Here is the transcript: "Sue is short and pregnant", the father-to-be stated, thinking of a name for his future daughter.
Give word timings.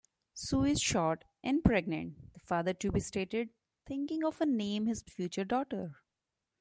"Sue 0.33 0.63
is 0.65 0.81
short 0.81 1.25
and 1.43 1.63
pregnant", 1.63 2.33
the 2.33 2.39
father-to-be 2.39 3.01
stated, 3.01 3.49
thinking 3.85 4.23
of 4.23 4.41
a 4.41 4.47
name 4.47 4.85
for 4.85 4.89
his 4.89 5.03
future 5.03 5.45
daughter. 5.45 5.97